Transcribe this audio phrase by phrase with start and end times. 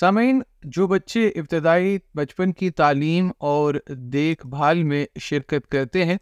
[0.00, 0.40] سامعین
[0.74, 3.74] جو بچے ابتدائی بچپن کی تعلیم اور
[4.12, 6.16] دیکھ بھال میں شرکت کرتے ہیں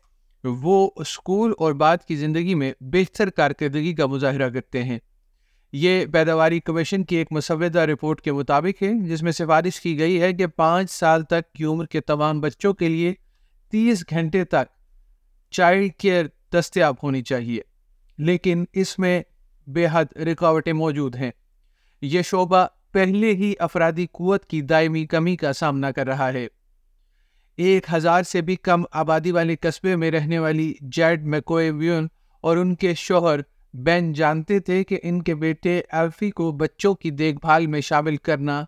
[0.63, 4.99] وہ اسکول اور بعد کی زندگی میں بہتر کارکردگی کا مظاہرہ کرتے ہیں
[5.83, 10.21] یہ پیداواری کمیشن کی ایک مسودہ رپورٹ کے مطابق ہے جس میں سفارش کی گئی
[10.23, 13.13] ہے کہ پانچ سال تک کی عمر کے تمام بچوں کے لیے
[13.73, 14.73] تیس گھنٹے تک
[15.57, 17.61] چائلڈ کیئر دستیاب ہونی چاہیے
[18.31, 19.21] لیکن اس میں
[19.79, 21.31] بے حد رکاوٹیں موجود ہیں
[22.15, 26.47] یہ شعبہ پہلے ہی افرادی قوت کی دائمی کمی کا سامنا کر رہا ہے
[27.65, 32.07] ایک ہزار سے بھی کم آبادی والے قصبے میں رہنے والی جیڈ ویون
[32.49, 33.41] اور ان کے شوہر
[33.89, 38.17] بین جانتے تھے کہ ان کے بیٹے ایلفی کو بچوں کی دیکھ بھال میں شامل
[38.29, 38.61] کرنا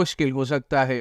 [0.00, 1.00] مشکل ہو سکتا ہے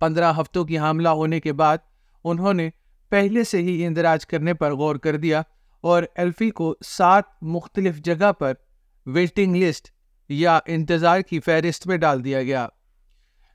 [0.00, 1.86] پندرہ ہفتوں کی حاملہ ہونے کے بعد
[2.32, 2.68] انہوں نے
[3.10, 5.42] پہلے سے ہی اندراج کرنے پر غور کر دیا
[5.92, 8.54] اور ایلفی کو سات مختلف جگہ پر
[9.14, 9.90] ویٹنگ لسٹ
[10.28, 12.66] یا انتظار کی فہرست میں ڈال دیا گیا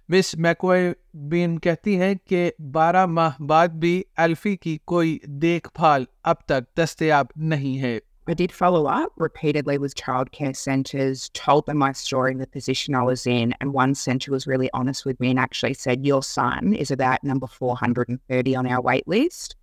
[0.10, 0.92] مس میکوئے
[1.30, 6.76] بین کہتی ہیں کہ بارہ ماہ بعد بھی الفی کی کوئی دیکھ بھال اب تک
[6.78, 7.98] دستیاب نہیں ہے
[8.32, 12.94] I did follow up repeatedly with childcare centres, told them my story and the position
[12.94, 13.54] I was in.
[13.62, 17.24] And one centre was really honest with me and actually said, Your son is about
[17.24, 19.56] number 430 on our wait list.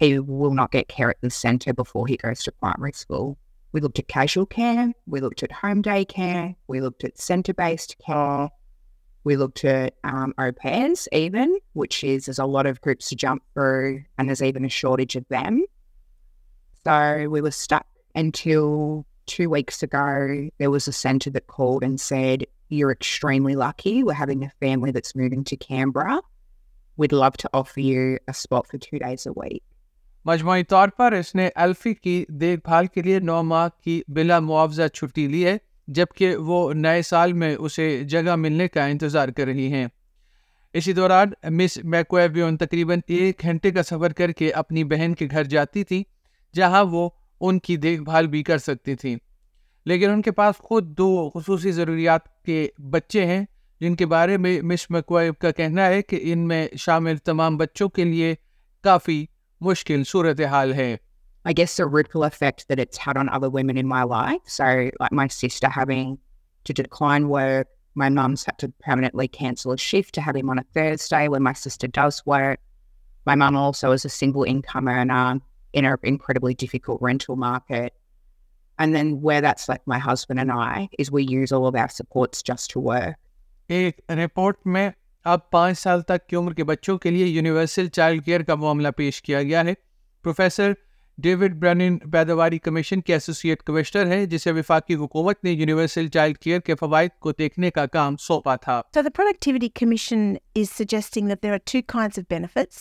[0.00, 3.38] He will not get care at the centre before he goes to primary school.
[3.72, 4.92] We looked at casual care.
[5.06, 6.56] We looked at home day care.
[6.66, 8.50] We looked at centre based care.
[9.22, 13.16] We looked at um, au pairs, even, which is there's a lot of groups to
[13.16, 15.64] jump through and there's even a shortage of them.
[16.84, 20.48] So we were stuck until two weeks ago.
[20.58, 24.02] There was a centre that called and said, You're extremely lucky.
[24.02, 26.20] We're having a family that's moving to Canberra.
[26.96, 29.62] We'd love to offer you a spot for two days a week.
[30.30, 34.38] مجموعی طور پر اس نے الفی کی دیکھ بھال کے لیے نو ماہ کی بلا
[34.48, 35.56] معاوضہ چھٹی لی ہے
[35.98, 39.86] جبکہ وہ نئے سال میں اسے جگہ ملنے کا انتظار کر رہی ہیں
[40.80, 45.44] اسی دوران مس میکویبیون تقریباً ایک گھنٹے کا سفر کر کے اپنی بہن کے گھر
[45.54, 46.02] جاتی تھی
[46.56, 47.08] جہاں وہ
[47.48, 49.16] ان کی دیکھ بھال بھی کر سکتی تھیں
[49.92, 53.44] لیکن ان کے پاس خود دو خصوصی ضروریات کے بچے ہیں
[53.80, 57.88] جن کے بارے میں مس میکویب کا کہنا ہے کہ ان میں شامل تمام بچوں
[57.98, 58.34] کے لیے
[58.90, 59.24] کافی
[59.60, 60.94] مشکل صورتحال ہے
[61.50, 64.48] I guess the ripple effect that it's had on other women in my life.
[64.54, 64.64] So,
[65.02, 66.08] like my sister having
[66.70, 67.70] to decline work,
[68.02, 71.42] my mum's had to permanently cancel a shift to have him on a Thursday when
[71.48, 72.60] my sister does work.
[73.30, 75.40] My mum also is a single income earner
[75.72, 77.94] in an incredibly difficult rental market.
[78.78, 81.88] And then, where that's like my husband and I, is we use all of our
[82.02, 83.16] supports just to work.
[83.70, 84.92] A report mein
[85.28, 88.88] اب پانچ سال تک کی عمر کے بچوں کے لیے universal child care کا معاملہ
[88.96, 89.72] پیش کیا گیا ہے
[90.22, 90.72] پروفیسر
[91.24, 96.60] ڈیوڈ برنن پیداواری کمیشن کے ایسوسیٹ کمشنر ہیں جسے وفاقی حکومت نے یونیورسل چائلڈ کیئر
[96.66, 100.22] کے فوائد کو دیکھنے کا کام سونپا تھا so the productivity commission
[100.62, 102.78] is suggesting that there are two kinds of benefits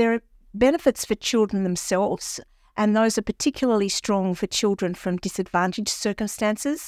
[0.00, 0.20] there are
[0.64, 2.28] benefits for children themselves
[2.84, 6.84] and those are particularly strong for children from disadvantaged circumstances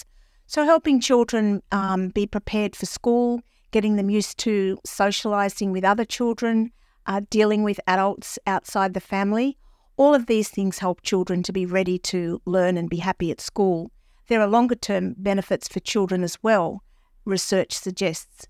[0.56, 3.31] so helping children um, be prepared for school
[3.71, 6.73] getting them used to socialising with other children,
[7.06, 9.56] uh, dealing with adults outside the family.
[9.97, 13.41] All of these things help children to be ready to learn and be happy at
[13.41, 13.91] school.
[14.28, 16.83] There are longer-term benefits for children as well,
[17.25, 18.47] research suggests.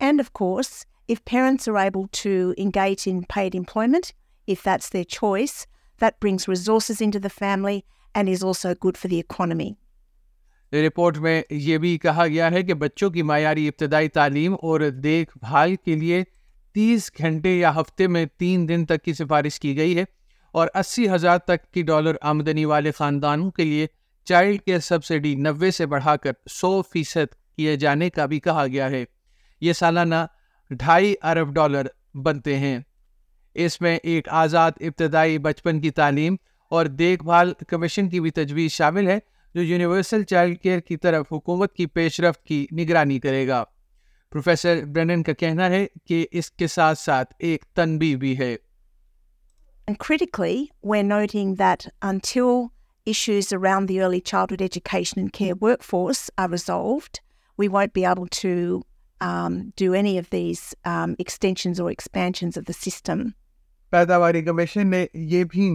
[0.00, 4.12] And of course, if parents are able to engage in paid employment,
[4.46, 5.66] if that's their choice,
[5.98, 7.84] that brings resources into the family
[8.14, 9.72] and is also good for the economy.
[10.72, 15.36] Report میں یہ بھی کہا گیا ہے کہ بچوں کی معیاری ابتدائی تعلیم اور دیکھ
[15.40, 16.22] بھال کے لیے
[16.74, 20.04] تیس گھنٹے یا ہفتے میں تین دن تک کی سفارش کی گئی ہے
[20.60, 23.86] اور اسی ہزار تک کی ڈالر آمدنی والے خاندانوں کے لیے
[24.28, 28.90] چائلڈ کیئر سبسڈی نوے سے بڑھا کر سو فیصد کیے جانے کا بھی کہا گیا
[28.90, 29.04] ہے
[29.60, 30.24] یہ سالانہ
[30.78, 31.86] ڈھائی ارب ڈالر
[32.24, 32.78] بنتے ہیں
[33.64, 36.36] اس میں ایک آزاد ابتدائی بچپن کی تعلیم
[36.76, 39.18] اور دیکھ بھال کمیشن کی بھی تجویز شامل ہے
[39.54, 43.62] جو یونیورسل چائلڈ کیئر کی طرف حکومت کی پیش رفت کی نگرانی کرے گا
[44.30, 44.80] پروفیسر
[45.26, 48.34] کا کہنا ہے کہ اس کے ساتھ ساتھ ایک بھی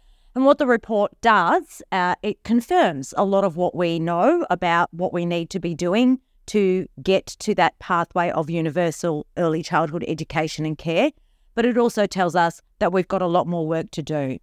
[0.33, 4.93] And what the report does, uh, it confirms a lot of what we know about
[4.93, 10.05] what we need to be doing to get to that pathway of universal early childhood
[10.07, 11.11] education and care.
[11.53, 14.37] But it also tells us that we've got a lot more work to do.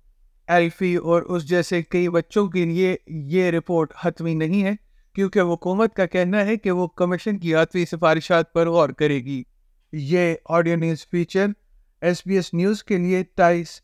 [0.54, 2.94] Elfy اور اس جیسے کئی بچوں کے لیے
[3.30, 4.74] یہ report حتمی نہیں ہے
[5.14, 9.42] کیونکہ حکومت کا کہنا ہے کہ وہ کمیشن کی آتوی سفارشات پر غور کرے گی
[10.12, 11.46] یہ audio news feature
[12.06, 13.80] S B S news کے لیے تائیس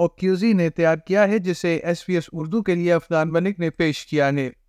[0.00, 3.70] اوکیوزی نے تیار کیا ہے جسے ایس وی ایس اردو کے لیے افغان ملک نے
[3.84, 4.59] پیش کیا ہے